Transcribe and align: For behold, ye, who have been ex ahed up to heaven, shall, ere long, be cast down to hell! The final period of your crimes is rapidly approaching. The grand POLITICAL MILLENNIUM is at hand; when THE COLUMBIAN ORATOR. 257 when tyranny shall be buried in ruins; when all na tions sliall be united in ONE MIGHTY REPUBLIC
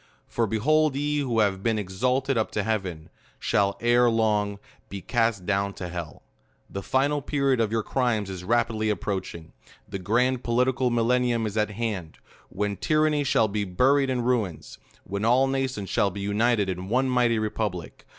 For 0.27 0.47
behold, 0.47 0.95
ye, 0.95 1.19
who 1.19 1.41
have 1.41 1.61
been 1.61 1.77
ex 1.77 1.93
ahed 1.99 2.35
up 2.35 2.49
to 2.53 2.63
heaven, 2.63 3.09
shall, 3.37 3.77
ere 3.79 4.09
long, 4.09 4.57
be 4.89 4.99
cast 4.99 5.45
down 5.45 5.75
to 5.75 5.89
hell! 5.89 6.23
The 6.67 6.81
final 6.81 7.21
period 7.21 7.61
of 7.61 7.71
your 7.71 7.83
crimes 7.83 8.27
is 8.27 8.43
rapidly 8.43 8.89
approaching. 8.89 9.53
The 9.87 9.99
grand 9.99 10.43
POLITICAL 10.43 10.89
MILLENNIUM 10.89 11.45
is 11.45 11.55
at 11.55 11.69
hand; 11.69 12.17
when 12.49 12.71
THE 12.71 12.75
COLUMBIAN 12.77 13.13
ORATOR. 13.13 13.21
257 13.21 13.21
when 13.21 13.21
tyranny 13.21 13.23
shall 13.23 13.47
be 13.47 13.63
buried 13.63 14.09
in 14.09 14.21
ruins; 14.23 14.79
when 15.03 15.23
all 15.23 15.45
na 15.45 15.67
tions 15.67 15.91
sliall 15.91 16.11
be 16.11 16.21
united 16.21 16.67
in 16.67 16.89
ONE 16.89 17.07
MIGHTY 17.07 17.37
REPUBLIC 17.37 18.07